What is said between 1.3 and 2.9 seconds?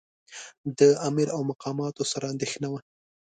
او مقاماتو سره اندېښنه وه.